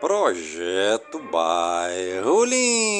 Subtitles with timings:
[0.00, 2.99] Projeto Bairro Limpo.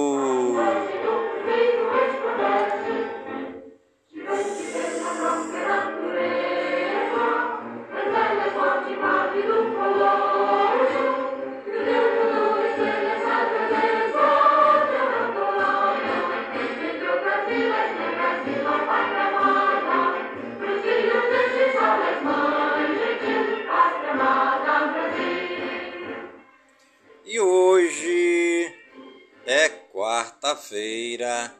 [30.51, 31.55] Quarta-feira,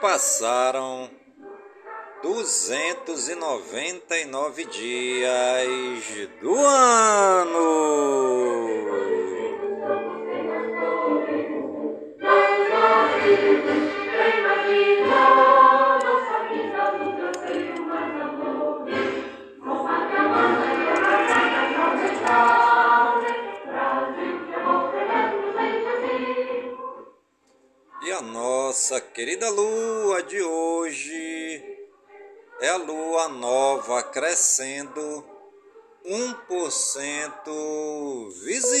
[0.00, 1.10] Passaram
[2.22, 6.02] 299 dias
[6.40, 7.60] do ano.
[28.90, 31.62] Nossa querida lua de hoje
[32.60, 35.24] é a lua nova crescendo
[36.04, 38.80] 1% visível.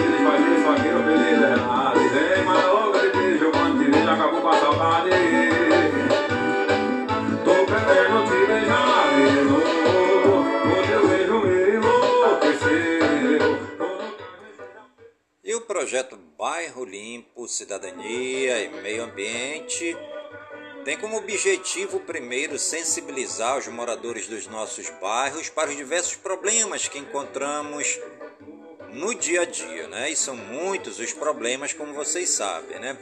[15.81, 19.97] projeto Bairro Limpo, Cidadania e Meio Ambiente
[20.85, 26.99] tem como objetivo, primeiro, sensibilizar os moradores dos nossos bairros para os diversos problemas que
[26.99, 27.99] encontramos
[28.93, 30.11] no dia a dia, né?
[30.11, 32.95] E são muitos os problemas, como vocês sabem, né?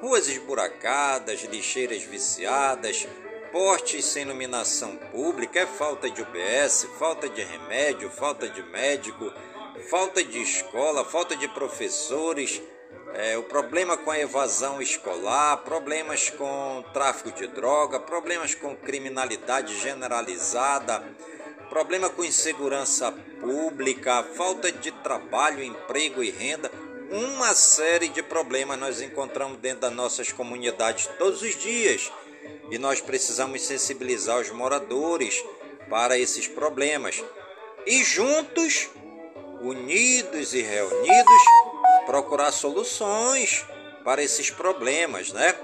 [0.00, 3.06] Ruas esburacadas, lixeiras viciadas,
[3.52, 9.30] postes sem iluminação pública, é falta de UBS, falta de remédio, falta de médico,
[9.88, 12.60] falta de escola, falta de professores,
[13.14, 19.78] é, o problema com a evasão escolar, problemas com tráfico de droga, problemas com criminalidade
[19.80, 21.02] generalizada,
[21.70, 26.70] problema com insegurança pública, falta de trabalho, emprego e renda,
[27.10, 32.12] uma série de problemas nós encontramos dentro das nossas comunidades todos os dias.
[32.70, 35.44] E nós precisamos sensibilizar os moradores
[35.88, 37.22] para esses problemas.
[37.86, 38.90] E juntos,
[39.66, 41.42] unidos e reunidos,
[42.06, 43.64] procurar soluções
[44.04, 45.54] para esses problemas, né?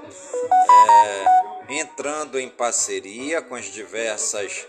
[1.69, 4.67] É, entrando em parceria com as diversas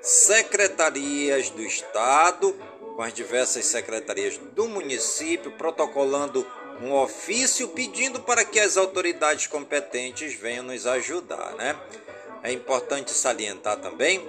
[0.00, 2.52] secretarias do Estado,
[2.94, 6.46] com as diversas secretarias do município, protocolando
[6.80, 11.76] um ofício pedindo para que as autoridades competentes venham nos ajudar, né?
[12.42, 14.24] É importante salientar também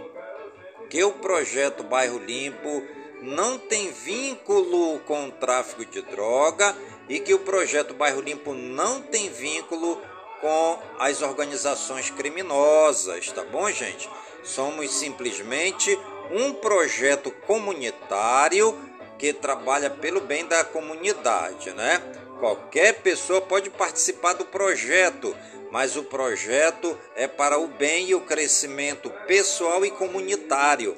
[0.89, 2.83] que o projeto Bairro Limpo
[3.21, 6.75] não tem vínculo com o tráfico de droga
[7.07, 10.01] e que o projeto Bairro Limpo não tem vínculo
[10.41, 14.09] com as organizações criminosas, tá bom, gente?
[14.43, 15.97] Somos simplesmente
[16.31, 18.75] um projeto comunitário
[19.19, 22.01] que trabalha pelo bem da comunidade, né?
[22.39, 25.35] Qualquer pessoa pode participar do projeto,
[25.71, 30.97] mas o projeto é para o bem e o crescimento pessoal e comunitário,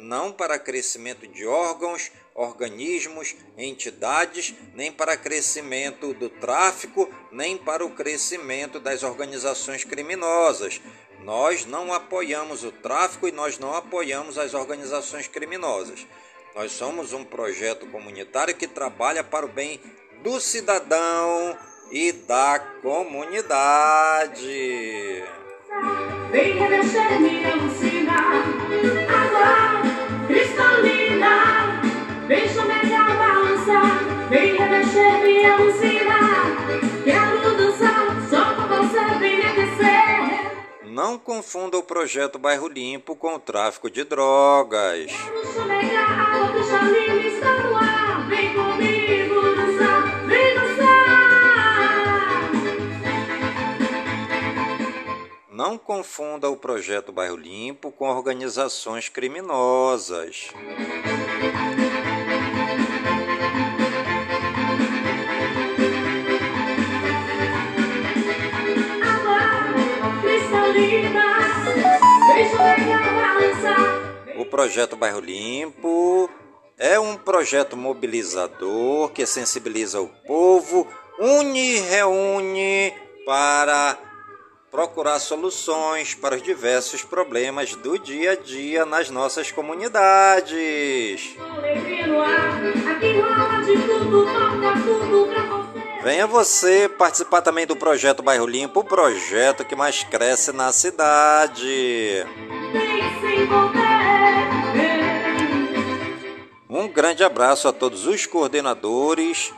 [0.00, 7.90] não para crescimento de órgãos, organismos, entidades, nem para crescimento do tráfico, nem para o
[7.90, 10.80] crescimento das organizações criminosas.
[11.22, 16.06] Nós não apoiamos o tráfico e nós não apoiamos as organizações criminosas.
[16.54, 19.80] Nós somos um projeto comunitário que trabalha para o bem
[20.22, 21.56] do cidadão
[21.90, 24.38] e da comunidade.
[26.30, 26.56] Vem
[29.08, 29.29] água
[30.30, 31.80] cristalina,
[32.28, 36.18] vem chamear balançar, vem revestir minha usina,
[37.04, 40.50] quero dançar, só com você vem aquecer.
[40.84, 45.10] Não confunda o projeto Bairro Limpo com o tráfico de drogas.
[45.10, 48.59] Quero chamear água cristalina, está no ar, vem
[55.60, 60.48] Não confunda o projeto Bairro Limpo com organizações criminosas.
[74.38, 76.30] O projeto Bairro Limpo
[76.78, 82.94] é um projeto mobilizador que sensibiliza o povo, une e reúne
[83.26, 84.09] para
[84.70, 91.36] procurar soluções para os diversos problemas do dia a dia nas nossas comunidades.
[96.02, 102.24] Venha você participar também do projeto Bairro Limpo, o projeto que mais cresce na cidade.
[106.68, 109.52] Um grande abraço a todos os coordenadores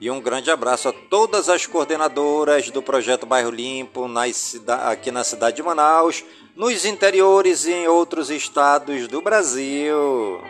[0.00, 5.22] e um grande abraço a todas as coordenadoras do projeto Bairro Limpo nas, aqui na
[5.24, 6.24] cidade de Manaus,
[6.56, 10.40] nos interiores e em outros estados do Brasil.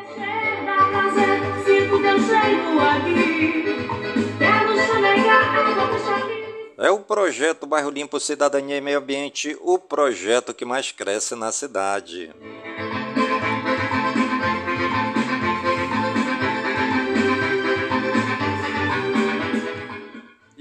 [6.76, 11.52] É o projeto Bairro Limpo Cidadania e Meio Ambiente, o projeto que mais cresce na
[11.52, 12.30] cidade.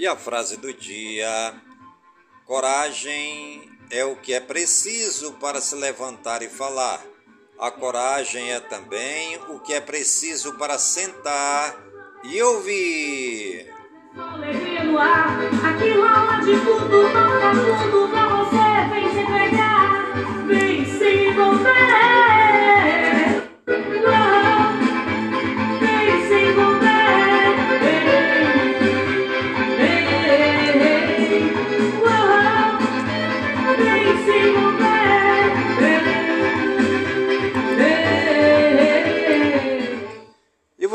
[0.03, 1.53] E a frase do dia:
[2.45, 6.99] Coragem é o que é preciso para se levantar e falar.
[7.57, 11.73] A coragem é também o que é preciso para sentar
[12.25, 13.73] e ouvir.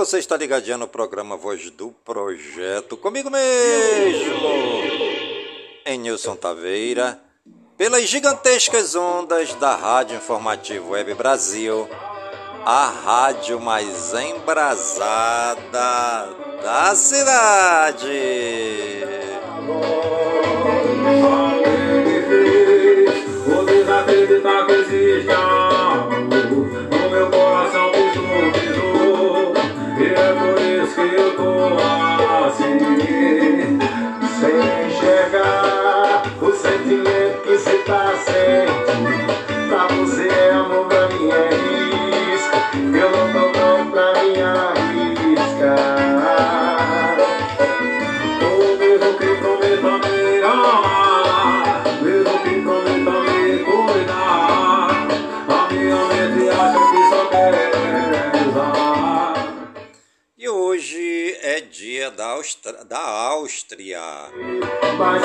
[0.08, 4.48] Você está ligadinho no programa Voz do Projeto, comigo mesmo,
[5.84, 7.20] em Nilson Taveira,
[7.76, 11.86] pelas gigantescas ondas da Rádio Informativo Web Brasil,
[12.64, 15.60] a rádio mais embrasada
[16.62, 18.08] da cidade.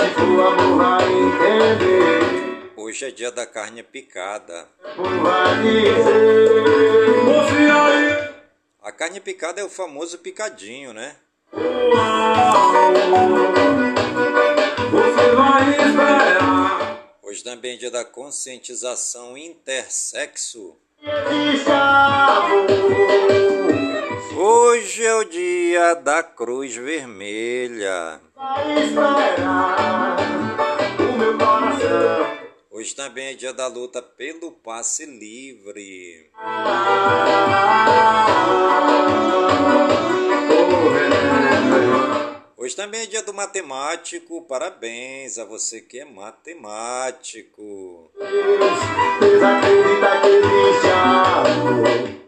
[0.09, 2.73] For amor vai entender.
[2.75, 4.67] Hoje é dia da carne picada.
[8.81, 11.15] A carne picada é o famoso picadinho, né?
[11.53, 13.53] O amor.
[14.91, 17.17] Você vai esperar.
[17.21, 20.75] Hoje também é dia da conscientização intersexo.
[24.35, 28.19] Hoje é o dia da Cruz Vermelha.
[32.69, 36.29] Hoje também é dia da luta pelo passe livre.
[42.63, 44.41] Hoje também é dia do matemático.
[44.43, 48.09] Parabéns a você que é matemático.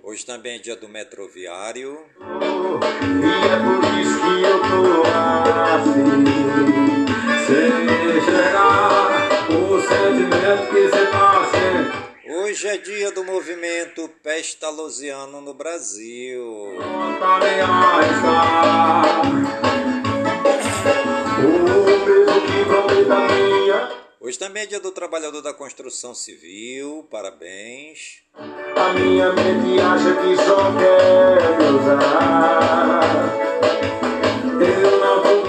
[0.03, 2.05] Hoje também é dia do metroviário.
[2.19, 5.07] E é por isso que eu tô
[5.71, 6.27] assim.
[12.27, 16.73] Hoje é dia do movimento pestalozziano no Brasil.
[24.19, 27.07] Hoje também é dia do trabalhador da construção civil.
[27.11, 28.23] Parabéns.
[28.33, 31.37] A minha mente acha que só quer
[31.73, 33.01] usar.
[34.61, 35.45] Eu não vou.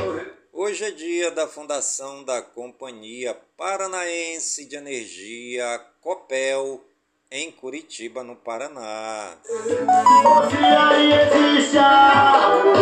[0.52, 6.84] Hoje é dia da fundação da Companhia Paranaense de Energia Copel
[7.30, 9.36] em Curitiba, no Paraná.
[9.44, 12.74] Se aí existe amor,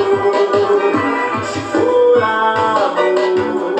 [1.52, 3.73] se for amor,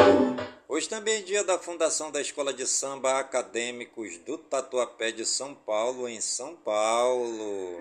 [0.75, 5.55] Hoje também é dia da fundação da Escola de Samba Acadêmicos do Tatuapé de São
[5.55, 7.79] Paulo, em São Paulo.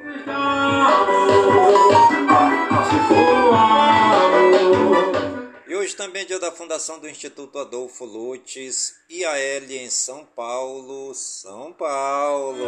[5.67, 9.38] E hoje também é dia da fundação do Instituto Adolfo Lutz, IAL
[9.71, 12.63] em São Paulo, São Paulo.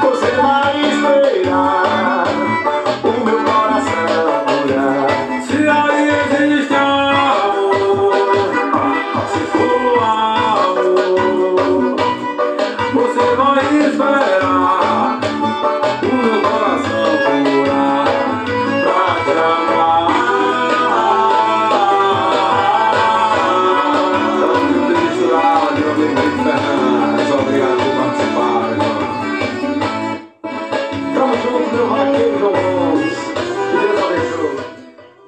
[0.00, 1.72] você vai esperar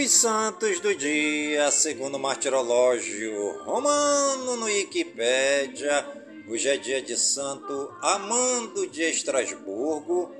[0.00, 6.06] Os santos do dia, segundo o martirológio romano no Wikipédia,
[6.48, 10.34] hoje é dia de Santo Amando de Estrasburgo,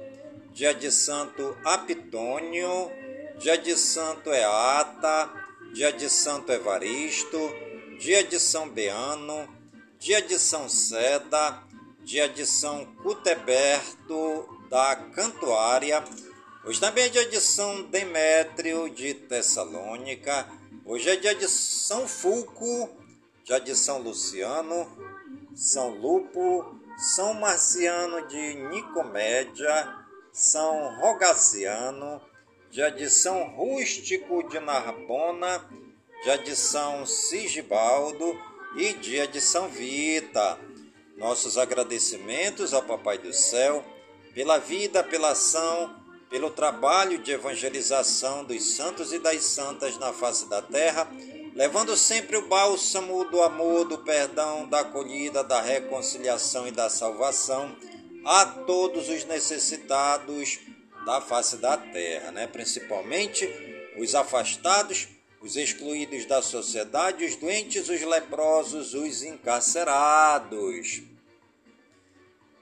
[0.54, 2.90] dia de Santo Apitônio,
[3.38, 5.30] dia de Santo Eata,
[5.74, 7.38] dia de Santo Evaristo,
[7.98, 9.46] dia de São Beano,
[9.98, 11.62] dia de São Seda,
[12.02, 16.02] dia de São Cuteberto da Cantuária,
[16.70, 20.48] Hoje também é de São Demétrio de Tessalônica.
[20.84, 22.88] Hoje é dia de São Fulco,
[23.42, 24.88] dia de São Luciano,
[25.52, 29.96] São Lupo, São Marciano de Nicomédia,
[30.32, 32.22] São Rogaciano,
[32.70, 35.68] dia de São Rústico de Narbona,
[36.22, 38.40] dia de São Sigibaldo
[38.76, 40.56] e dia de São Vita.
[41.16, 43.84] Nossos agradecimentos ao Papai do Céu
[44.32, 45.99] pela vida, pela ação,
[46.30, 51.10] pelo trabalho de evangelização dos santos e das santas na face da terra,
[51.56, 57.76] levando sempre o bálsamo do amor, do perdão, da acolhida, da reconciliação e da salvação
[58.24, 60.60] a todos os necessitados
[61.04, 62.46] da face da terra, né?
[62.46, 63.48] principalmente
[63.98, 65.08] os afastados,
[65.40, 71.02] os excluídos da sociedade, os doentes, os leprosos, os encarcerados.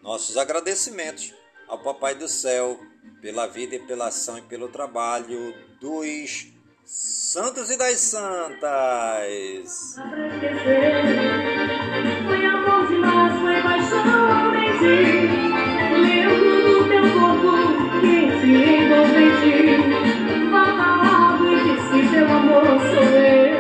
[0.00, 1.34] Nossos agradecimentos
[1.66, 2.80] ao Papai do Céu
[3.20, 6.48] pela vida e pela ação e pelo trabalho dos
[6.84, 9.94] santos e das santas.
[12.26, 15.02] Foi amor demais, foi paixão em ti.
[16.00, 19.58] Lembro do teu corpo que se envolve em ti.
[20.50, 23.58] Volta logo e diz que teu amor sou eu.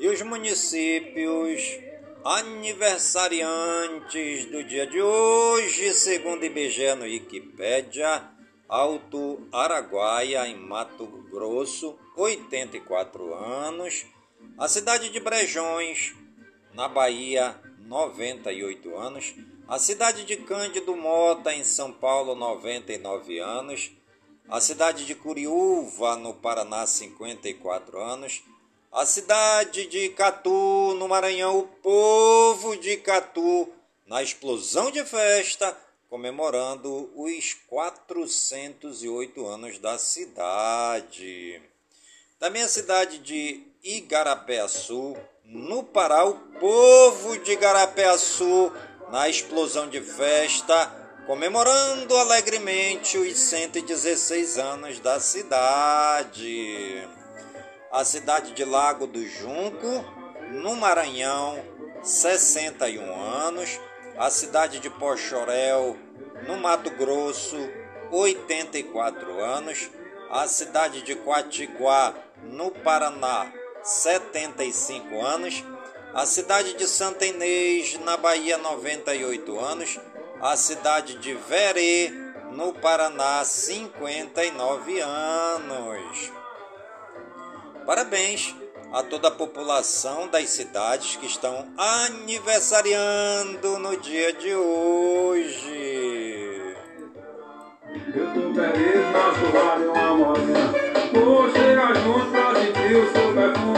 [0.00, 1.78] E os municípios
[2.24, 8.28] aniversariantes do dia de hoje, segundo IBGE no Wikipédia,
[8.68, 14.04] Alto Araguaia, em Mato Grosso, 84 anos.
[14.58, 16.14] A cidade de Brejões,
[16.74, 17.54] na Bahia,
[17.86, 19.34] 98 anos.
[19.68, 23.92] A cidade de Cândido Mota, em São Paulo, 99 anos.
[24.48, 28.42] A cidade de Curiúva, no Paraná, 54 anos.
[28.90, 33.68] A cidade de Catu, no Maranhão, o povo de Catu,
[34.06, 35.76] na explosão de festa,
[36.08, 41.60] comemorando os 408 anos da cidade.
[42.38, 48.72] Também a cidade de Igarapé-Açu, no Pará, o povo de Igarapé-Açu,
[49.10, 50.92] na explosão de festa,
[51.26, 57.08] comemorando alegremente os 116 anos da cidade.
[57.90, 60.04] A cidade de Lago do Junco,
[60.50, 61.64] no Maranhão,
[62.02, 63.80] 61 anos.
[64.18, 65.94] A cidade de Pochorel,
[66.46, 67.56] no Mato Grosso,
[68.10, 69.90] 84 anos.
[70.30, 75.62] A cidade de Quatiguá, no Paraná, 75 anos.
[76.14, 80.00] A cidade de Santa Inês, na Bahia, 98 anos.
[80.40, 82.10] A cidade de Verê,
[82.52, 86.32] no Paraná, 59 anos.
[87.84, 88.54] Parabéns
[88.96, 96.74] a toda a população das cidades que estão aniversariando no dia de hoje.
[98.14, 99.02] Eu tô feliz,
[99.52, 100.32] vale uma.
[101.12, 103.75] Vou chegar junto pra sentir o seu perfume.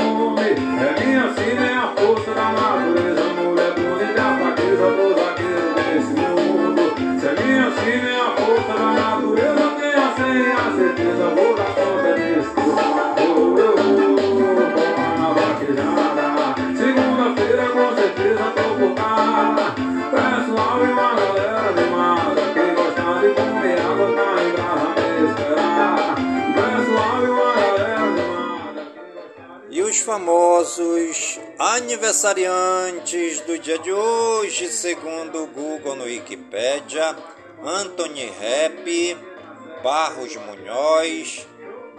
[29.78, 37.16] E os famosos aniversariantes do dia de hoje, segundo o Google no Wikipédia,
[37.62, 39.16] Anthony Rep,
[39.80, 41.46] Barros Munhoz,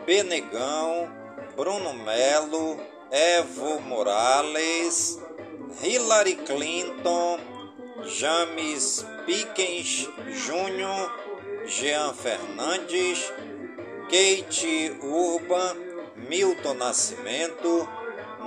[0.05, 1.09] Benegão,
[1.55, 5.17] Bruno Melo, Evo Morales,
[5.81, 7.39] Hillary Clinton,
[8.03, 13.31] James Pickens Jr., Jean Fernandes,
[14.09, 15.88] Kate Urban,
[16.27, 17.87] Milton Nascimento,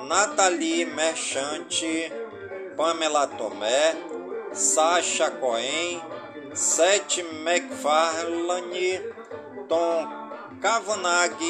[0.07, 2.13] Nathalie Merchante,
[2.77, 3.95] Pamela Tomé,
[4.53, 6.03] Sasha Cohen,
[6.55, 9.01] Seth MacFarlane,
[9.69, 10.09] Tom
[10.61, 11.41] Cavanagh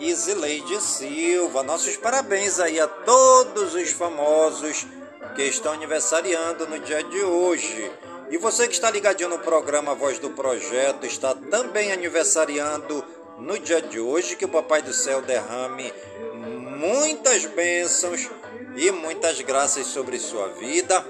[0.00, 1.62] e Zileide Silva.
[1.62, 4.86] Nossos parabéns aí a todos os famosos
[5.34, 7.90] que estão aniversariando no dia de hoje.
[8.30, 13.04] E você que está ligadinho no programa Voz do Projeto está também aniversariando
[13.38, 14.36] no dia de hoje.
[14.36, 15.92] Que o Papai do Céu derrame
[16.34, 18.28] muitas bênçãos
[18.76, 21.04] e muitas graças sobre sua vida.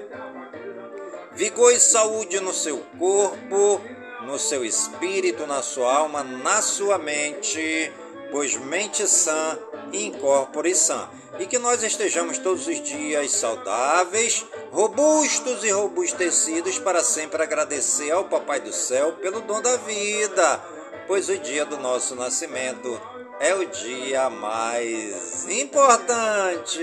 [1.33, 3.81] Vigor e saúde no seu corpo,
[4.23, 7.93] no seu espírito, na sua alma, na sua mente,
[8.31, 9.59] pois mente sã,
[9.93, 11.09] incorpore sã.
[11.39, 18.27] E que nós estejamos todos os dias saudáveis, robustos e robustecidos para sempre agradecer ao
[18.27, 20.63] Papai do Céu pelo dom da vida,
[21.07, 23.01] pois o dia do nosso nascimento
[23.41, 26.81] é o dia mais importante.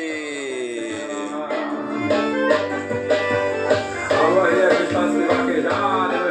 [4.44, 6.31] Aí, a gente tá se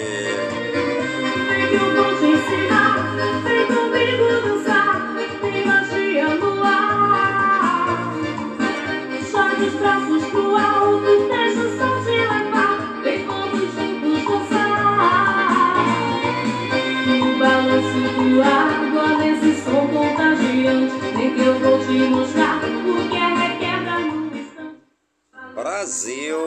[25.81, 26.37] Brasil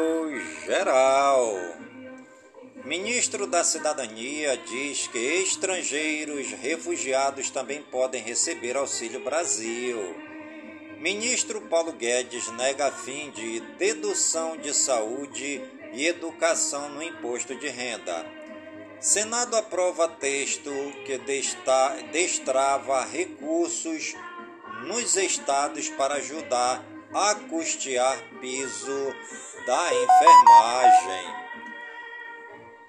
[0.64, 1.56] Geral.
[2.84, 9.98] Ministro da Cidadania diz que estrangeiros refugiados também podem receber Auxílio Brasil.
[10.98, 15.60] Ministro Paulo Guedes nega fim de dedução de saúde
[15.92, 18.24] e educação no imposto de renda.
[19.00, 20.70] Senado aprova texto
[21.04, 21.18] que
[22.12, 24.14] destrava recursos
[24.86, 29.14] nos estados para ajudar a custear piso
[29.64, 31.44] da enfermagem.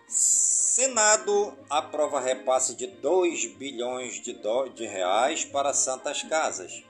[0.07, 6.83] Senado aprova repasse de 2 bilhões de, do, de reais para santas casas.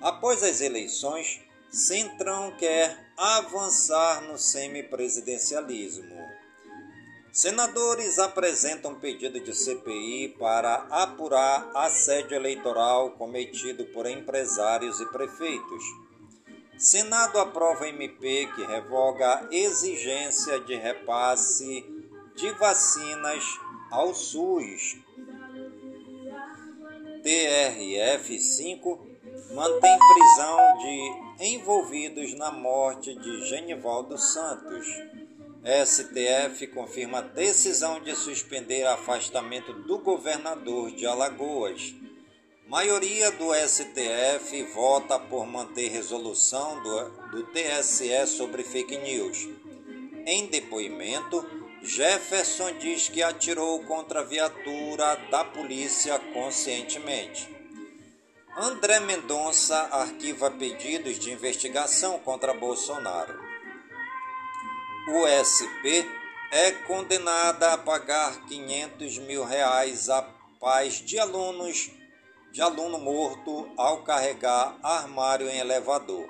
[0.00, 6.16] Após as eleições, Centrão quer avançar no semipresidencialismo.
[7.30, 15.84] Senadores apresentam pedido de CPI para apurar assédio eleitoral cometido por empresários e prefeitos.
[16.80, 21.84] Senado aprova MP que revoga exigência de repasse
[22.34, 23.44] de vacinas
[23.90, 24.96] ao SUS.
[27.22, 28.98] TRF5
[29.52, 34.86] mantém prisão de envolvidos na morte de Genivaldo Santos.
[35.84, 41.94] STF confirma decisão de suspender afastamento do governador de Alagoas.
[42.70, 49.48] Maioria do STF vota por manter resolução do, do TSE sobre fake news.
[50.24, 51.44] Em depoimento,
[51.82, 57.52] Jefferson diz que atirou contra a viatura da polícia conscientemente.
[58.56, 63.36] André Mendonça arquiva pedidos de investigação contra Bolsonaro.
[65.08, 66.06] O SP
[66.52, 70.22] é condenada a pagar 500 mil reais a
[70.60, 71.98] pais de alunos
[72.52, 76.28] de aluno morto ao carregar armário em elevador.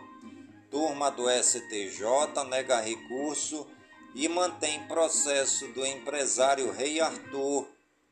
[0.70, 3.66] Turma do STJ nega recurso
[4.14, 7.66] e mantém processo do empresário Rei Arthur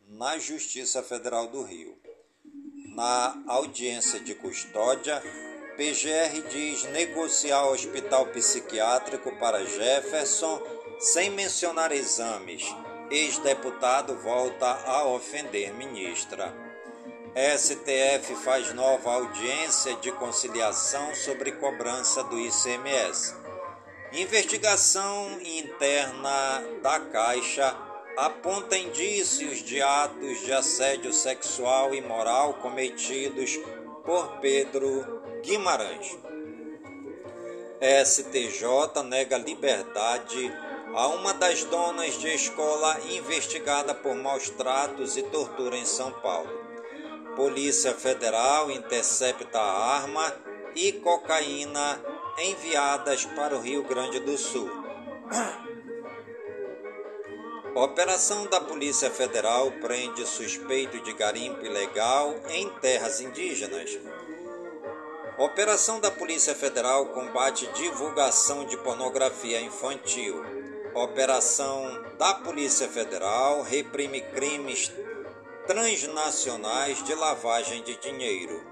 [0.08, 1.96] na Justiça Federal do Rio.
[2.94, 5.22] Na audiência de custódia,
[5.76, 10.60] PGR diz negociar hospital psiquiátrico para Jefferson
[10.98, 12.64] sem mencionar exames.
[13.10, 16.67] Ex-deputado volta a ofender ministra.
[17.34, 23.34] STF faz nova audiência de conciliação sobre cobrança do ICMS.
[24.12, 27.76] Investigação interna da Caixa
[28.16, 33.58] aponta indícios de atos de assédio sexual e moral cometidos
[34.04, 36.18] por Pedro Guimarães.
[38.04, 40.52] STJ nega liberdade
[40.94, 46.67] a uma das donas de escola investigada por maus tratos e tortura em São Paulo.
[47.38, 50.34] Polícia Federal intercepta arma
[50.74, 52.02] e cocaína
[52.36, 54.68] enviadas para o Rio Grande do Sul.
[57.76, 63.96] Operação da Polícia Federal prende suspeito de garimpo ilegal em terras indígenas.
[65.38, 70.44] Operação da Polícia Federal combate divulgação de pornografia infantil.
[70.92, 74.90] Operação da Polícia Federal reprime crimes
[75.68, 78.66] transnacionais de lavagem de dinheiro.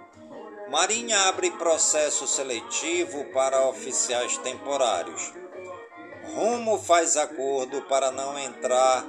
[0.70, 5.30] Marinha abre processo seletivo para oficiais temporários.
[6.34, 9.06] Rumo faz acordo para não entrar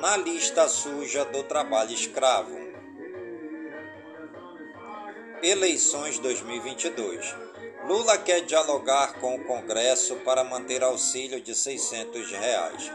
[0.00, 2.56] na lista suja do trabalho escravo.
[5.42, 7.34] Eleições 2022.
[7.84, 12.92] Lula quer dialogar com o Congresso para manter auxílio de 600 reais.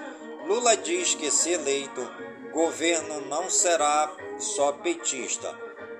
[0.47, 2.09] Lula diz que, se eleito,
[2.53, 5.53] governo não será só petista.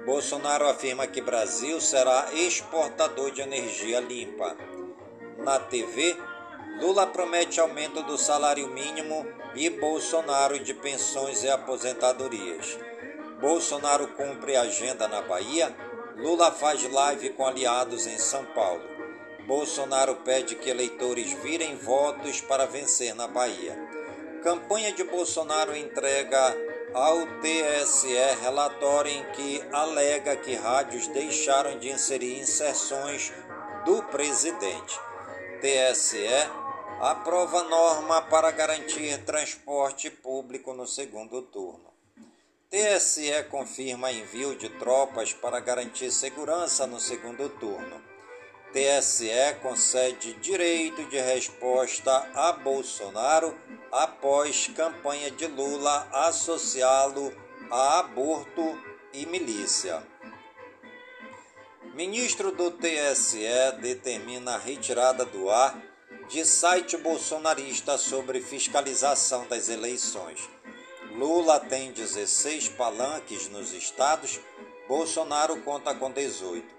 [0.06, 4.56] Bolsonaro afirma que Brasil será exportador de energia limpa.
[5.40, 6.16] Na TV,
[6.80, 12.78] Lula promete aumento do salário mínimo e Bolsonaro de pensões e aposentadorias.
[13.40, 15.76] Bolsonaro cumpre agenda na Bahia.
[16.18, 18.84] Lula faz live com aliados em São Paulo.
[19.48, 23.93] Bolsonaro pede que eleitores virem votos para vencer na Bahia.
[24.44, 26.54] Campanha de Bolsonaro entrega
[26.94, 33.32] ao TSE relatório em que alega que rádios deixaram de inserir inserções
[33.86, 35.00] do presidente.
[35.62, 36.28] TSE
[37.00, 41.94] aprova norma para garantir transporte público no segundo turno.
[42.70, 48.13] TSE confirma envio de tropas para garantir segurança no segundo turno.
[48.74, 49.30] TSE
[49.62, 53.56] concede direito de resposta a Bolsonaro
[53.92, 57.32] após campanha de Lula associá-lo
[57.70, 58.76] a aborto
[59.14, 60.02] e milícia.
[61.94, 65.80] Ministro do TSE determina a retirada do ar
[66.28, 70.50] de site bolsonarista sobre fiscalização das eleições.
[71.12, 74.40] Lula tem 16 palanques nos estados,
[74.88, 76.73] Bolsonaro conta com 18.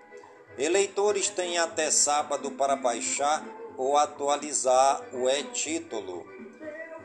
[0.57, 3.45] Eleitores têm até sábado para baixar
[3.77, 6.25] ou atualizar o e-título.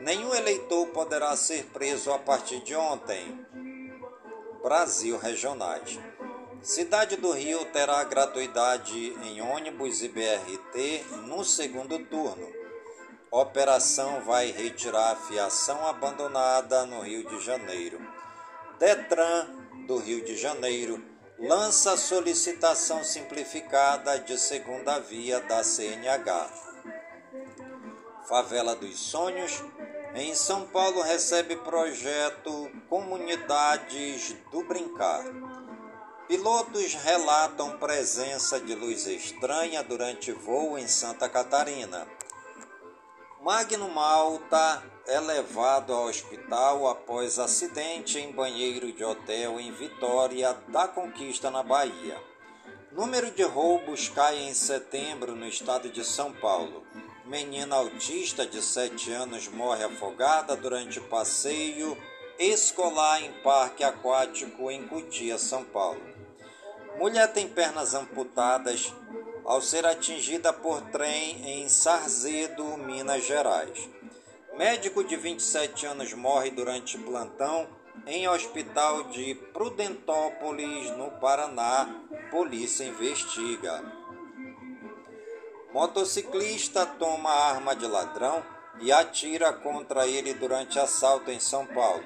[0.00, 3.44] Nenhum eleitor poderá ser preso a partir de ontem.
[4.62, 5.98] Brasil Regionais.
[6.62, 12.46] Cidade do Rio terá gratuidade em ônibus e BRT no segundo turno.
[13.32, 18.00] Operação vai retirar a fiação abandonada no Rio de Janeiro.
[18.78, 19.46] Detran
[19.86, 21.09] do Rio de Janeiro
[21.40, 26.50] lança solicitação simplificada de segunda via da CNH.
[28.28, 29.64] Favela dos Sonhos,
[30.14, 35.24] em São Paulo, recebe projeto Comunidades do Brincar.
[36.28, 42.06] Pilotos relatam presença de luz estranha durante voo em Santa Catarina.
[43.42, 50.86] Magno Malta é levado ao hospital após acidente em banheiro de hotel em Vitória da
[50.86, 52.22] Conquista, na Bahia.
[52.92, 56.84] Número de roubos cai em setembro no estado de São Paulo.
[57.24, 61.96] Menina autista de 7 anos morre afogada durante passeio
[62.38, 66.02] escolar em parque aquático em Cutia, São Paulo.
[66.98, 68.92] Mulher tem pernas amputadas
[69.50, 73.90] ao ser atingida por trem em Sarzedo, Minas Gerais.
[74.56, 77.66] Médico de 27 anos morre durante plantão
[78.06, 81.92] em hospital de Prudentópolis, no Paraná.
[82.30, 83.82] Polícia investiga.
[85.72, 88.44] Motociclista toma arma de ladrão
[88.80, 92.04] e atira contra ele durante assalto em São Paulo.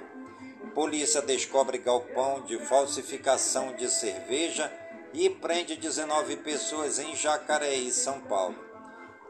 [0.74, 4.72] Polícia descobre galpão de falsificação de cerveja
[5.14, 8.57] e prende 19 pessoas em Jacareí, São Paulo.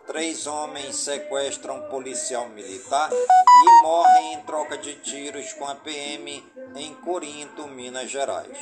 [0.06, 6.44] Três homens sequestram policial militar e morrem em troca de tiros com a PM
[6.74, 8.58] em Corinto, Minas Gerais.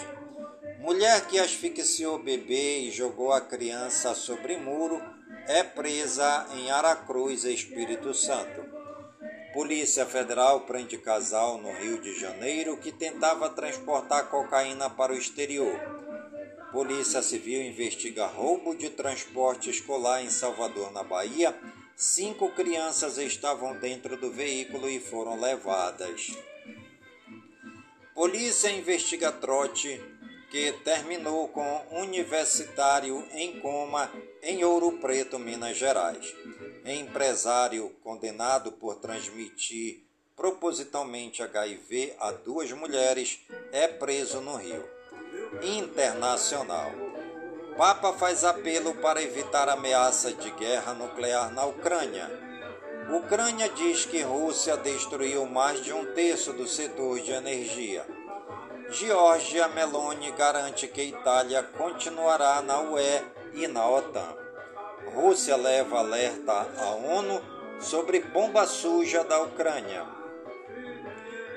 [0.81, 5.01] Mulher que asfixiou bebê e jogou a criança sobre muro
[5.47, 8.65] é presa em Aracruz, Espírito Santo.
[9.53, 15.92] Polícia Federal prende casal no Rio de Janeiro que tentava transportar cocaína para o exterior.
[16.73, 21.55] Polícia Civil investiga roubo de transporte escolar em Salvador, na Bahia.
[21.95, 26.35] Cinco crianças estavam dentro do veículo e foram levadas.
[28.15, 30.01] Polícia investiga trote
[30.51, 34.11] que terminou com universitário em coma
[34.43, 36.35] em Ouro Preto, Minas Gerais.
[36.87, 40.05] Empresário condenado por transmitir
[40.35, 43.41] propositalmente HIV a duas mulheres
[43.73, 45.02] é preso no Rio
[45.63, 46.93] internacional.
[47.77, 52.31] Papa faz apelo para evitar ameaça de guerra nuclear na Ucrânia.
[53.11, 58.07] Ucrânia diz que Rússia destruiu mais de um terço do setor de energia.
[58.91, 63.23] Georgia Meloni garante que Itália continuará na UE
[63.55, 64.37] e na OTAN.
[65.15, 67.43] Rússia leva alerta à ONU
[67.81, 70.22] sobre bomba suja da Ucrânia.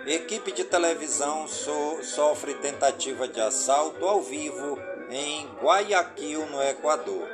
[0.08, 4.78] Equipe de televisão so, sofre tentativa de assalto ao vivo
[5.10, 7.28] em Guayaquil, no Equador.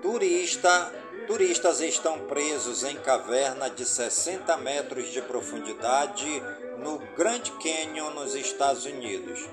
[0.00, 0.90] Turista,
[1.26, 6.42] turistas estão presos em caverna de 60 metros de profundidade
[6.78, 9.46] no Grand Canyon, nos Estados Unidos.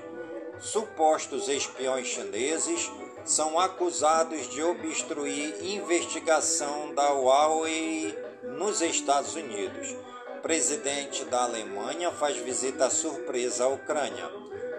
[0.58, 2.90] Supostos espiões chineses
[3.26, 9.94] são acusados de obstruir investigação da Huawei nos Estados Unidos
[10.44, 14.30] presidente da Alemanha faz visita surpresa à Ucrânia.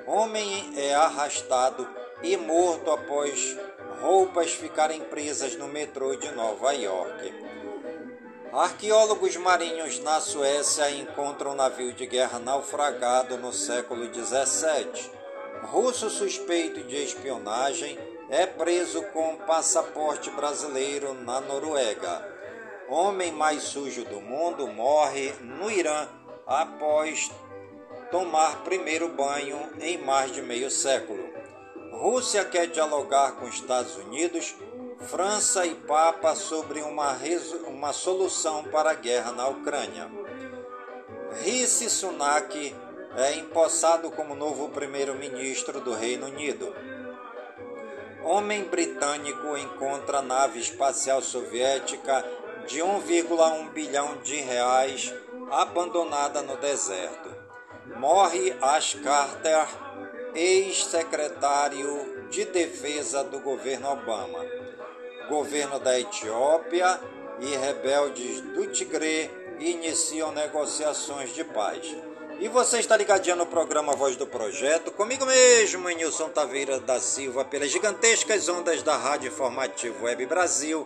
[0.05, 1.89] Homem é arrastado
[2.21, 3.57] e morto após
[3.99, 7.33] roupas ficarem presas no metrô de Nova York.
[8.53, 15.11] Arqueólogos marinhos na Suécia encontram navio de guerra naufragado no século 17.
[15.63, 17.97] Russo suspeito de espionagem
[18.29, 22.34] é preso com passaporte brasileiro na Noruega
[22.89, 26.07] homem mais sujo do mundo, morre no Irã
[26.45, 27.31] após
[28.11, 31.23] tomar primeiro banho em mais de meio século.
[31.91, 34.55] Rússia quer dialogar com Estados Unidos
[34.99, 37.15] França e Papa sobre uma,
[37.67, 40.09] uma solução para a guerra na Ucrânia.
[41.43, 42.75] Rishi Sunak
[43.17, 46.73] é empossado como novo primeiro-ministro do Reino Unido.
[48.23, 52.25] Homem britânico encontra nave espacial soviética
[52.67, 55.13] de 1,1 bilhão de reais
[55.51, 57.29] abandonada no deserto.
[57.97, 59.67] Morre Ash Carter,
[60.33, 64.43] ex-secretário de defesa do governo Obama.
[65.29, 66.99] Governo da Etiópia
[67.39, 71.95] e rebeldes do Tigre iniciam negociações de paz.
[72.39, 77.45] E você está ligadinho no programa Voz do Projeto, comigo mesmo, Nilson Taveira da Silva,
[77.45, 80.85] pelas gigantescas ondas da Rádio Informativo Web Brasil,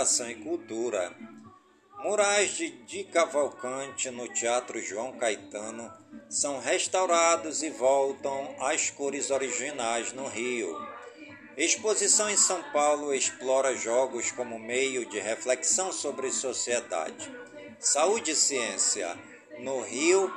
[0.00, 1.14] Educação e Cultura.
[1.98, 5.92] Murais de, de Cavalcante no Teatro João Caetano
[6.30, 10.74] são restaurados e voltam às cores originais no Rio.
[11.54, 17.30] Exposição em São Paulo explora jogos como meio de reflexão sobre sociedade.
[17.78, 19.18] Saúde e ciência.
[19.58, 20.32] No Rio,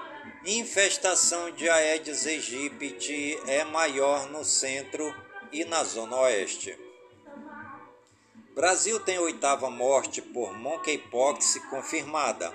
[0.46, 5.16] infestação de Aedes aegypti é maior no centro
[5.54, 6.83] e na zona oeste.
[8.56, 12.54] Brasil tem oitava morte por monkeypox confirmada.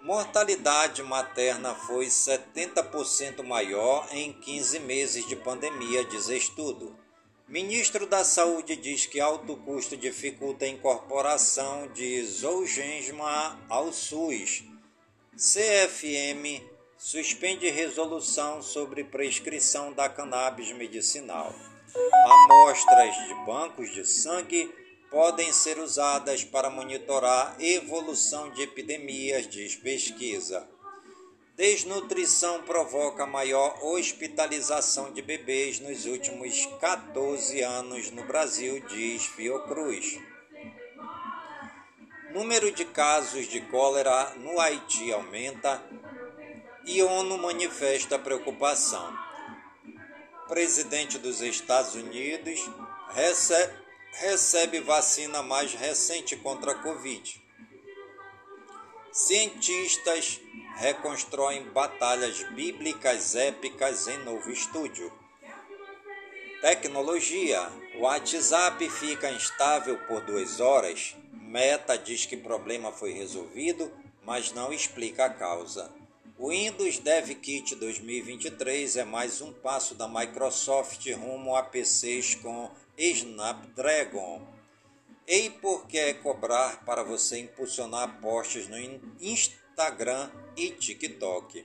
[0.00, 6.98] Mortalidade materna foi 70% maior em 15 meses de pandemia, diz estudo.
[7.46, 14.64] Ministro da Saúde diz que alto custo dificulta a incorporação de Zolgensma ao SUS.
[15.36, 16.64] CFM
[16.96, 21.54] suspende resolução sobre prescrição da cannabis medicinal.
[22.24, 24.77] Amostras de bancos de sangue
[25.10, 30.68] podem ser usadas para monitorar evolução de epidemias, diz pesquisa.
[31.56, 40.20] Desnutrição provoca maior hospitalização de bebês nos últimos 14 anos no Brasil, diz Fiocruz.
[42.30, 45.82] Número de casos de cólera no Haiti aumenta
[46.84, 49.12] e ONU manifesta preocupação.
[50.46, 52.60] Presidente dos Estados Unidos
[53.14, 53.87] recebe
[54.18, 57.40] recebe vacina mais recente contra a Covid.
[59.12, 60.40] Cientistas
[60.76, 65.12] reconstroem batalhas bíblicas épicas em novo estúdio.
[66.60, 71.16] Tecnologia: o WhatsApp fica instável por duas horas.
[71.32, 73.90] Meta diz que problema foi resolvido,
[74.24, 75.90] mas não explica a causa.
[76.38, 84.42] Windows Dev Kit 2023 é mais um passo da Microsoft rumo a PCs com Snapdragon.
[85.26, 88.76] E por que cobrar para você impulsionar posts no
[89.20, 91.64] Instagram e TikTok?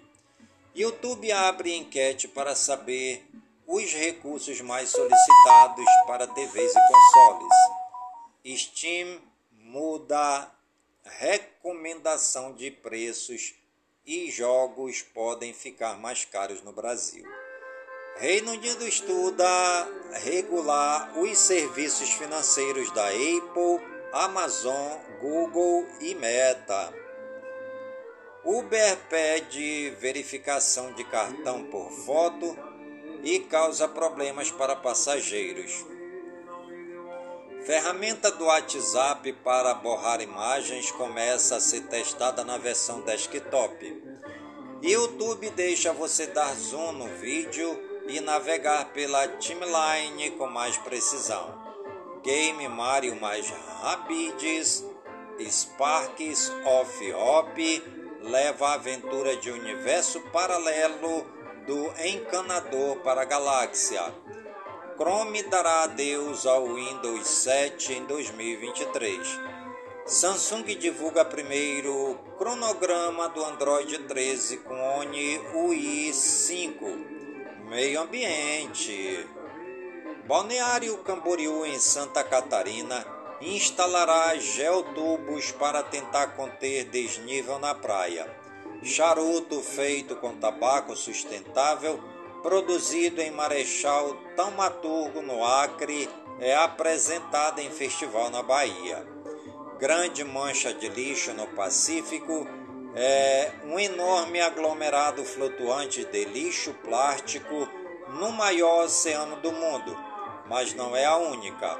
[0.75, 3.27] YouTube abre enquete para saber
[3.65, 8.59] os recursos mais solicitados para TVs e consoles.
[8.59, 9.19] Steam
[9.51, 10.51] muda
[11.03, 13.55] recomendação de preços
[14.05, 17.25] e jogos podem ficar mais caros no Brasil.
[18.17, 19.47] Reino Unido estuda
[20.11, 26.93] regular os serviços financeiros da Apple, Amazon, Google e Meta.
[28.45, 32.55] Uber pede verificação de cartão por foto
[33.23, 35.83] e causa problemas para passageiros.
[37.65, 44.03] Ferramenta do WhatsApp para borrar imagens começa a ser testada na versão desktop.
[44.83, 51.53] YouTube deixa você dar zoom no vídeo e navegar pela timeline com mais precisão.
[52.23, 53.49] Game Mario mais
[53.81, 54.85] Rabbids,
[55.39, 57.83] Sparks of Hope
[58.21, 61.25] leva a aventura de universo paralelo
[61.65, 64.01] do Encanador para a galáxia.
[64.95, 69.39] Chrome dará adeus ao Windows 7 em 2023.
[70.05, 77.12] Samsung divulga primeiro cronograma do Android 13 com ONI UI 5.
[77.73, 79.27] Meio ambiente.
[80.27, 83.03] Balneário Camboriú em Santa Catarina
[83.41, 88.31] instalará geotubos para tentar conter desnível na praia.
[88.83, 91.99] Charuto feito com tabaco sustentável,
[92.43, 96.07] produzido em Marechal Taumaturgo, no Acre,
[96.39, 99.03] é apresentado em festival na Bahia.
[99.79, 102.47] Grande mancha de lixo no Pacífico
[102.95, 107.67] é um enorme aglomerado flutuante de lixo plástico
[108.19, 109.97] no maior oceano do mundo,
[110.47, 111.79] mas não é a única.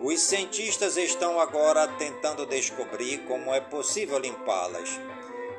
[0.00, 4.98] Os cientistas estão agora tentando descobrir como é possível limpá-las.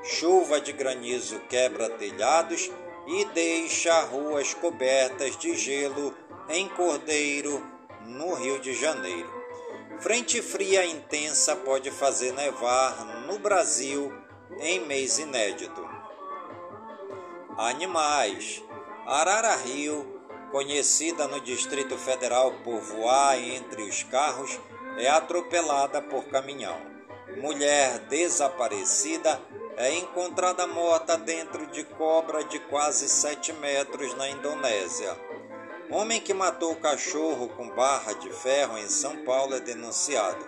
[0.04, 2.72] Chuva de granizo quebra telhados
[3.08, 6.16] e deixa ruas cobertas de gelo
[6.50, 7.62] em Cordeiro,
[8.06, 9.30] no Rio de Janeiro.
[10.00, 14.14] Frente fria intensa pode fazer nevar no Brasil
[14.60, 15.88] em mês inédito.
[17.58, 18.64] Animais.
[19.06, 20.18] Arara Rio
[20.52, 24.60] conhecida no Distrito Federal por voar entre os carros,
[24.98, 26.78] é atropelada por caminhão.
[27.38, 29.39] Mulher desaparecida
[29.76, 35.16] é encontrada morta dentro de cobra de quase 7 metros na Indonésia.
[35.89, 40.43] Homem que matou cachorro com barra de ferro em São Paulo é denunciado.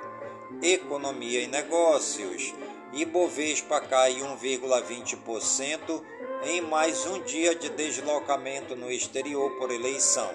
[0.62, 2.54] Economia e negócios.
[2.92, 6.04] Ibovespa cai 1,20%
[6.46, 10.34] em mais um dia de deslocamento no exterior por eleição.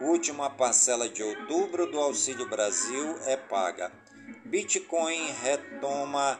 [0.00, 3.90] Última parcela de outubro do Auxílio Brasil é paga.
[4.44, 6.38] Bitcoin retoma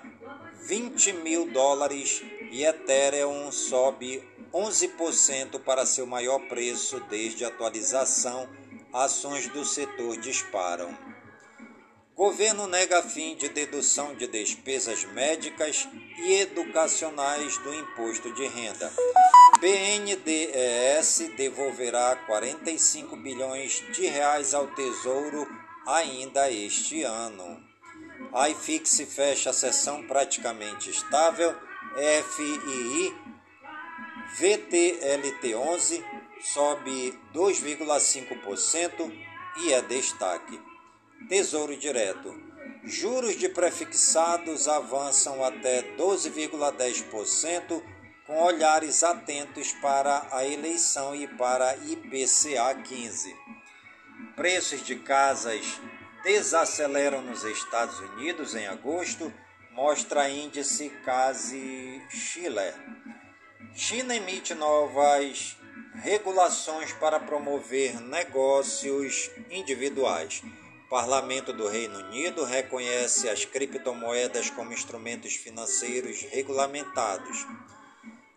[0.62, 4.22] 20 mil dólares e Ethereum sobe
[4.52, 8.48] 11% para seu maior preço desde atualização.
[8.92, 10.96] Ações do setor disparam.
[12.20, 18.92] Governo nega fim de dedução de despesas médicas e educacionais do imposto de renda.
[19.58, 25.48] BNDES devolverá 45 bilhões de reais ao Tesouro
[25.86, 27.58] ainda este ano.
[28.34, 31.56] A IFIX fecha a sessão praticamente estável.
[32.36, 33.16] FII
[34.38, 36.04] VTLT11
[36.42, 39.10] sobe 2,5%
[39.62, 40.69] e é destaque.
[41.28, 42.34] Tesouro Direto.
[42.82, 47.82] Juros de prefixados avançam até 12,10%,
[48.26, 53.36] com olhares atentos para a eleição e para IPCA 15.
[54.34, 55.80] Preços de casas
[56.22, 59.32] desaceleram nos Estados Unidos em agosto,
[59.72, 62.74] mostra índice Case Schiller.
[63.74, 65.56] China emite novas
[65.94, 70.42] regulações para promover negócios individuais.
[70.90, 77.46] Parlamento do Reino Unido reconhece as criptomoedas como instrumentos financeiros regulamentados.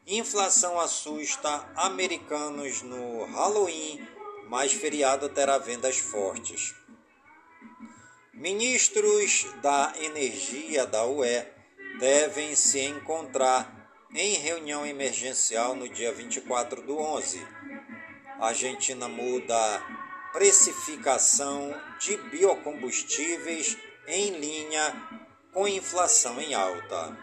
[0.05, 4.07] Inflação assusta americanos no Halloween,
[4.47, 6.75] mas feriado terá vendas fortes.
[8.31, 11.47] Ministros da Energia da UE
[11.97, 17.43] devem se encontrar em reunião emergencial no dia 24 do 11.
[18.39, 20.02] A Argentina muda
[20.33, 23.77] precificação de biocombustíveis
[24.07, 24.93] em linha
[25.53, 27.15] com inflação em alta.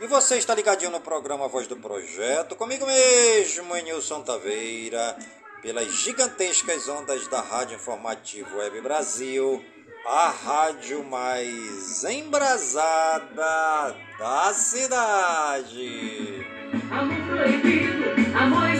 [0.00, 5.16] E você está ligadinho no programa Voz do Projeto, comigo mesmo, Nilson Taveira,
[5.62, 9.64] pelas gigantescas ondas da Rádio Informativo Web Brasil,
[10.06, 16.44] a rádio mais embrasada da cidade.
[16.90, 18.73] Amor proibido, amor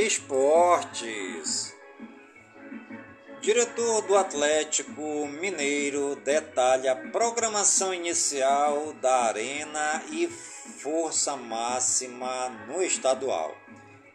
[0.00, 1.74] Esportes.
[3.40, 13.56] Diretor do Atlético Mineiro detalha a programação inicial da Arena e força máxima no estadual.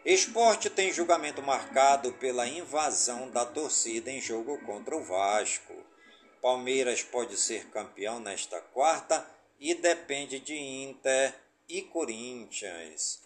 [0.06, 5.74] Esporte tem julgamento marcado pela invasão da torcida em jogo contra o Vasco.
[6.40, 9.22] Palmeiras pode ser campeão nesta quarta
[9.60, 11.34] e depende de Inter
[11.68, 13.23] e Corinthians.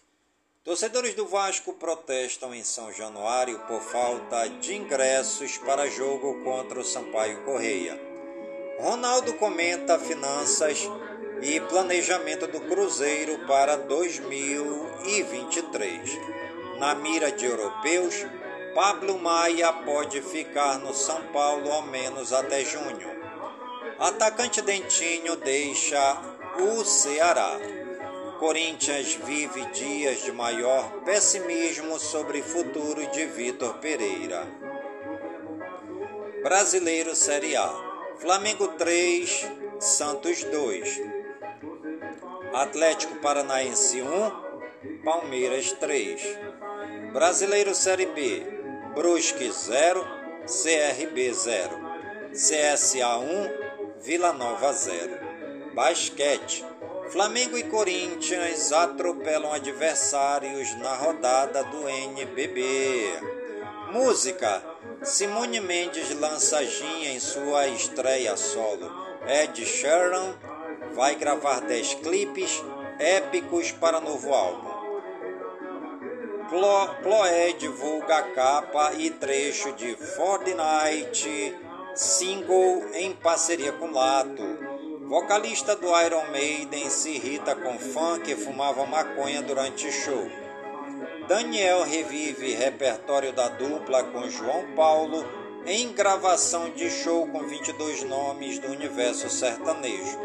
[0.68, 6.84] Torcedores do Vasco protestam em São Januário por falta de ingressos para jogo contra o
[6.84, 7.98] Sampaio Correia.
[8.78, 10.86] Ronaldo comenta finanças
[11.40, 16.18] e planejamento do Cruzeiro para 2023.
[16.78, 18.26] Na mira de europeus,
[18.74, 23.08] Pablo Maia pode ficar no São Paulo ao menos até junho.
[23.98, 26.20] Atacante Dentinho deixa
[26.60, 27.58] o Ceará.
[28.38, 34.46] Corinthians vive dias de maior pessimismo sobre futuro de Vitor Pereira.
[36.44, 37.68] Brasileiro Série A.
[38.18, 41.02] Flamengo 3, Santos 2.
[42.54, 46.38] Atlético Paranaense 1, Palmeiras 3.
[47.12, 48.46] Brasileiro Série B.
[48.94, 50.06] Brusque 0,
[50.46, 51.70] CRB 0.
[52.32, 55.18] CSA 1, Vila Nova 0.
[55.74, 56.64] Basquete.
[57.10, 63.18] Flamengo e Corinthians atropelam adversários na rodada do NBB.
[63.90, 64.62] Música:
[65.02, 68.92] Simone Mendes lança Ginha em sua estreia solo.
[69.26, 70.34] Ed Sheeran
[70.94, 72.62] vai gravar 10 clipes
[72.98, 74.68] épicos para novo álbum.
[76.50, 81.56] Chloé divulga capa e trecho de Fortnite,
[81.94, 84.67] single em parceria com Lato.
[85.08, 90.30] Vocalista do Iron Maiden se irrita com fã que fumava maconha durante show.
[91.26, 95.24] Daniel revive repertório da dupla com João Paulo
[95.64, 100.18] em gravação de show com 22 nomes do universo sertanejo.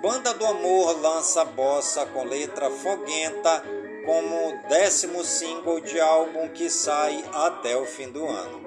[0.00, 3.64] Banda do Amor lança bossa com letra foguenta
[4.06, 8.60] como décimo single de álbum que sai até o fim do ano.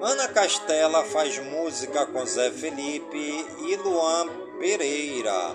[0.00, 5.54] Ana Castela faz música com Zé Felipe e Luan Pereira.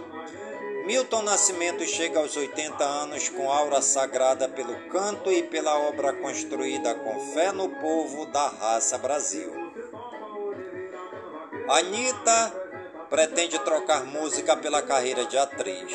[0.86, 6.93] Milton Nascimento chega aos 80 anos com aura sagrada pelo canto e pela obra construída
[6.93, 9.51] com fé no povo da raça Brasil.
[11.68, 12.53] Anitta
[13.10, 15.91] pretende trocar música pela carreira de atriz.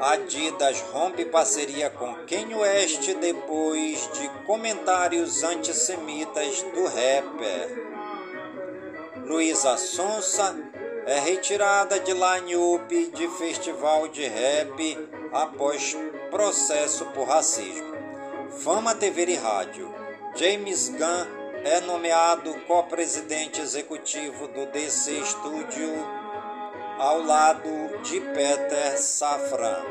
[0.00, 7.90] Adidas rompe parceria com Kanye West depois de comentários antissemitas do rapper.
[9.26, 10.69] Luísa Sonsa
[11.10, 15.96] é retirada de line-up de festival de rap após
[16.30, 17.96] processo por racismo.
[18.62, 19.92] Fama TV e Rádio.
[20.36, 21.26] James Gunn
[21.64, 25.92] é nomeado co-presidente executivo do DC Studio
[26.96, 27.68] ao lado
[28.04, 29.82] de Peter Safran.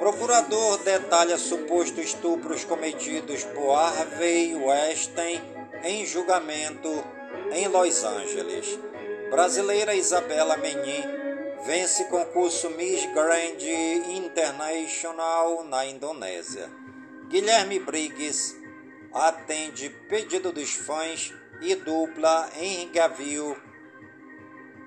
[0.00, 5.40] Procurador detalha suposto estupros cometidos por Harvey Weinstein
[5.84, 7.04] em julgamento
[7.52, 8.80] em Los Angeles.
[9.30, 11.04] Brasileira Isabela Menin
[11.66, 13.60] vence concurso Miss Grand
[14.16, 16.70] International na Indonésia.
[17.28, 18.56] Guilherme Briggs
[19.12, 23.54] atende pedido dos fãs e dupla em Gavio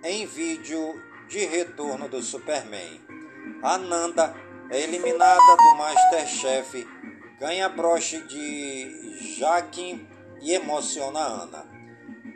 [0.03, 2.99] em vídeo de retorno do Superman.
[3.61, 4.35] Ananda
[4.71, 6.87] é eliminada do Masterchef,
[7.39, 10.07] ganha broche de Jaquim
[10.41, 11.70] e emociona Ana.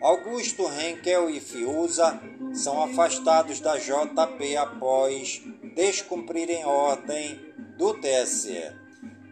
[0.01, 2.19] Augusto Henkel e Fiuza
[2.53, 5.41] são afastados da JP após
[5.75, 8.71] descumprirem ordem do TSE.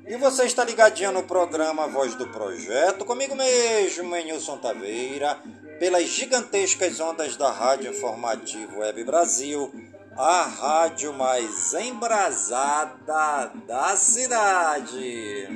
[0.06, 5.38] E você está ligadinho no programa Voz do Projeto, comigo mesmo, Nilson Taveira,
[5.80, 9.74] pelas gigantescas ondas da Rádio Informativo Web Brasil,
[10.18, 15.48] a rádio mais embrasada da cidade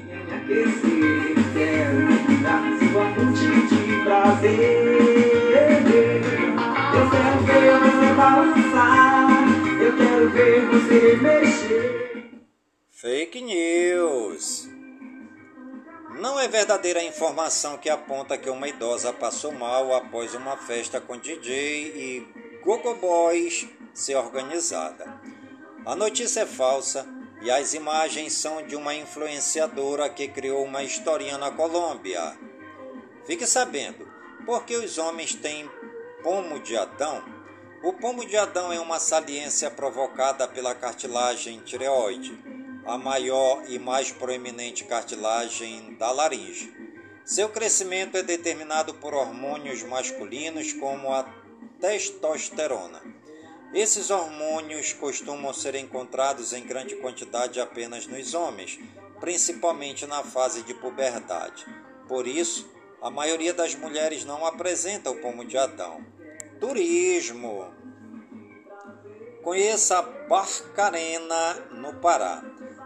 [4.08, 4.87] prazer.
[12.90, 14.68] Fake News.
[16.20, 21.00] Não é verdadeira a informação que aponta que uma idosa passou mal após uma festa
[21.00, 22.28] com DJ e
[22.64, 25.22] Gogo Boys ser organizada.
[25.86, 27.08] A notícia é falsa
[27.44, 32.36] e as imagens são de uma influenciadora que criou uma historinha na Colômbia.
[33.26, 34.08] Fique sabendo,
[34.48, 35.70] porque os homens têm
[36.24, 37.37] pomo de Adão?
[37.84, 42.36] O pomo de Adão é uma saliência provocada pela cartilagem tireoide,
[42.84, 46.74] a maior e mais proeminente cartilagem da laringe.
[47.24, 51.24] Seu crescimento é determinado por hormônios masculinos como a
[51.80, 53.00] testosterona.
[53.72, 58.80] Esses hormônios costumam ser encontrados em grande quantidade apenas nos homens,
[59.20, 61.64] principalmente na fase de puberdade.
[62.08, 62.68] Por isso,
[63.00, 66.17] a maioria das mulheres não apresenta o pomo de Adão.
[66.60, 67.72] Turismo.
[69.44, 72.44] Conheça Barcarena, no Pará.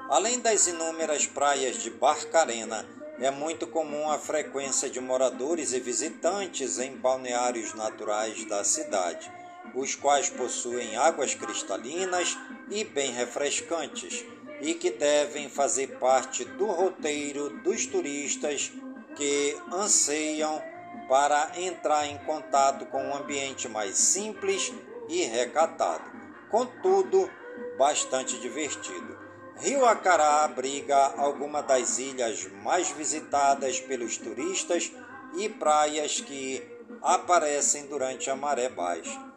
[0.10, 2.86] Além das inúmeras praias de Barcarena,
[3.18, 9.32] é muito comum a frequência de moradores e visitantes em balneários naturais da cidade,
[9.74, 12.38] os quais possuem águas cristalinas
[12.70, 14.26] e bem refrescantes,
[14.60, 18.72] e que devem fazer parte do roteiro dos turistas
[19.16, 20.62] que anseiam
[21.08, 24.74] para entrar em contato com um ambiente mais simples
[25.10, 26.04] e recatado,
[26.50, 27.30] contudo,
[27.78, 29.20] bastante divertido.
[29.58, 34.92] Rio Acará abriga algumas das ilhas mais visitadas pelos turistas
[35.36, 36.64] e praias que
[37.02, 39.32] aparecem durante a maré baixa.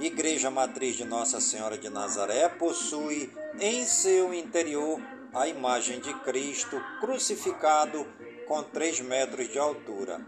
[0.00, 5.00] Igreja Matriz de Nossa Senhora de Nazaré possui em seu interior
[5.34, 8.06] a imagem de Cristo crucificado
[8.46, 10.20] com 3 metros de altura.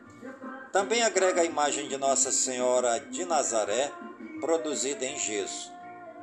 [0.72, 3.92] Também agrega a imagem de Nossa Senhora de Nazaré,
[4.40, 5.72] produzida em gesso.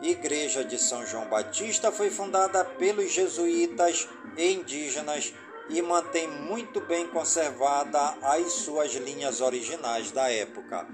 [0.01, 5.33] Igreja de São João Batista foi fundada pelos jesuítas e indígenas
[5.69, 10.87] e mantém muito bem conservada as suas linhas originais da época.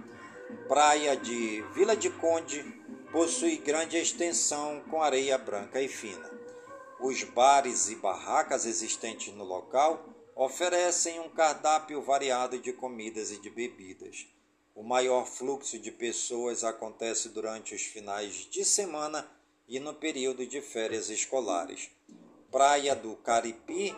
[0.67, 2.63] Praia de Vila de Conde
[3.11, 6.31] possui grande extensão com areia branca e fina.
[6.99, 13.49] Os bares e barracas existentes no local oferecem um cardápio variado de comidas e de
[13.49, 14.27] bebidas.
[14.75, 19.29] O maior fluxo de pessoas acontece durante os finais de semana
[19.67, 21.91] e no período de férias escolares.
[22.51, 23.95] Praia do Caripi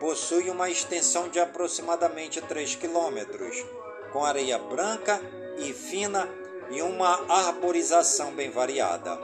[0.00, 3.56] possui uma extensão de aproximadamente 3 quilômetros,
[4.12, 5.20] com areia branca
[5.58, 6.28] e fina
[6.70, 9.18] e uma arborização bem variada.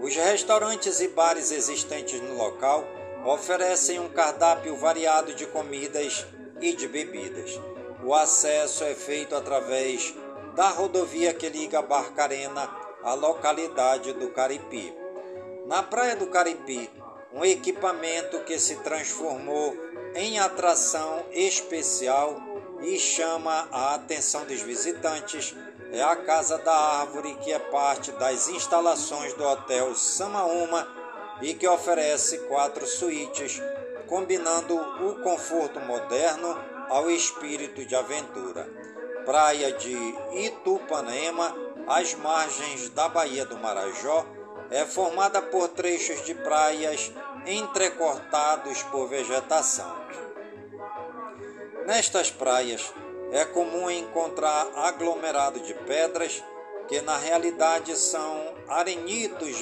[0.00, 2.84] Os restaurantes e bares existentes no local
[3.24, 6.26] oferecem um cardápio variado de comidas
[6.60, 7.60] e de bebidas.
[8.04, 10.14] O acesso é feito através
[10.54, 12.70] da rodovia que liga Barcarena
[13.02, 14.94] à localidade do Caripi.
[15.66, 16.90] Na Praia do Caripi,
[17.32, 19.76] um equipamento que se transformou
[20.14, 22.36] em atração especial
[22.82, 25.54] e chama a atenção dos visitantes
[25.92, 30.86] é a Casa da Árvore, que é parte das instalações do Hotel Samaúma
[31.42, 33.60] e que oferece quatro suítes,
[34.06, 38.68] combinando o conforto moderno ao espírito de aventura.
[39.24, 39.96] Praia de
[40.32, 41.54] Itupanema,
[41.86, 44.26] às margens da Baía do Marajó,
[44.70, 47.12] é formada por trechos de praias
[47.46, 50.00] entrecortados por vegetação.
[51.86, 52.92] Nestas praias
[53.32, 56.42] é comum encontrar aglomerado de pedras
[56.88, 59.56] que na realidade são arenitos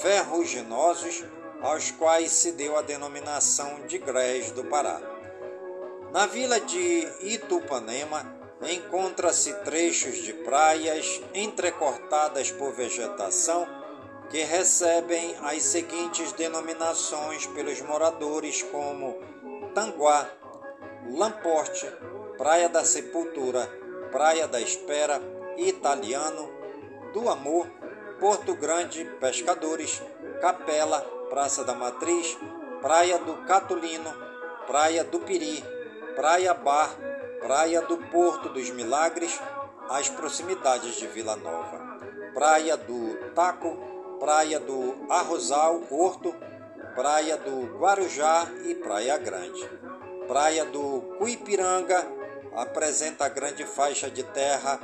[0.00, 1.24] ferruginosos
[1.62, 5.00] aos quais se deu a denominação de grés do Pará.
[6.12, 13.66] Na vila de Itupanema encontra-se trechos de praias entrecortadas por vegetação
[14.30, 19.20] que recebem as seguintes denominações pelos moradores como
[19.74, 20.28] Tanguá,
[21.10, 21.86] Lamporte,
[22.36, 23.70] Praia da Sepultura,
[24.10, 25.20] Praia da Espera,
[25.56, 26.50] Italiano,
[27.12, 27.66] do Amor,
[28.18, 30.02] Porto Grande, Pescadores,
[30.40, 32.36] Capela, Praça da Matriz,
[32.80, 34.10] Praia do Catulino,
[34.66, 35.62] Praia do Piri,
[36.14, 36.96] Praia Bar,
[37.40, 39.38] Praia do Porto dos Milagres,
[39.90, 41.98] as proximidades de Vila Nova,
[42.32, 43.76] Praia do Taco,
[44.18, 46.34] Praia do Arrozal, Porto,
[46.94, 49.68] Praia do Guarujá e Praia Grande.
[50.26, 52.04] Praia do Cuipiranga
[52.54, 54.80] apresenta grande faixa de terra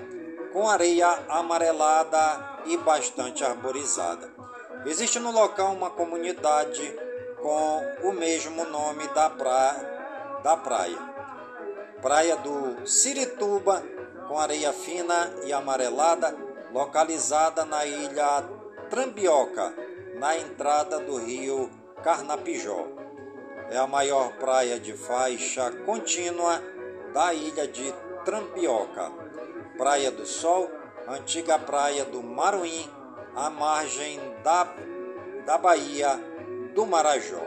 [0.53, 4.31] com areia amarelada e bastante arborizada.
[4.85, 6.83] Existe no local uma comunidade
[7.41, 10.99] com o mesmo nome da praia, da praia.
[12.01, 13.83] Praia do Sirituba,
[14.27, 16.37] com areia fina e amarelada,
[16.73, 18.45] localizada na ilha
[18.91, 19.73] Trambioca,
[20.19, 21.71] na entrada do rio
[22.03, 22.87] Carnapijó.
[23.71, 26.61] É a maior praia de faixa contínua
[27.13, 27.93] da ilha de
[28.25, 29.11] Trampioca.
[29.77, 30.71] Praia do Sol,
[31.09, 32.89] antiga praia do Maruim,
[33.35, 34.65] à margem da,
[35.45, 36.19] da Baía
[36.75, 37.43] do Marajó.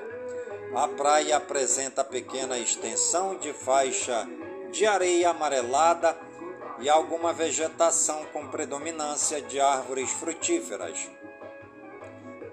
[0.75, 4.27] A praia apresenta pequena extensão de faixa
[4.71, 6.17] de areia amarelada
[6.79, 11.09] e alguma vegetação com predominância de árvores frutíferas.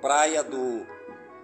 [0.00, 0.86] Praia do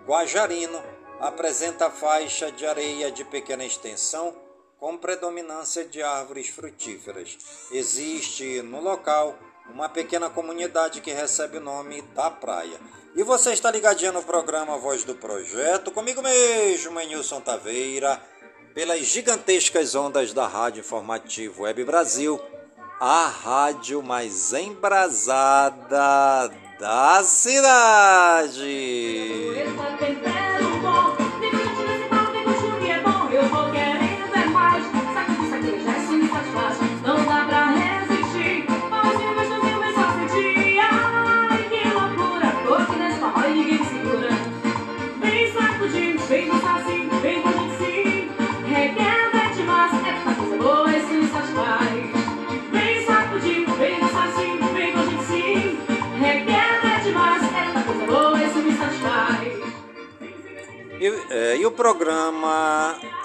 [0.06, 0.80] Guajarino
[1.20, 4.34] apresenta faixa de areia de pequena extensão
[4.78, 7.36] com predominância de árvores frutíferas.
[7.72, 9.36] Existe no local
[9.72, 12.78] uma pequena comunidade que recebe o nome da praia.
[13.14, 18.20] E você está ligadinho no programa Voz do Projeto, comigo mesmo, Nilson Taveira,
[18.74, 22.40] pelas gigantescas ondas da Rádio Informativo Web Brasil,
[23.00, 28.68] a rádio mais embrasada da cidade.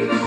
[0.00, 0.21] night.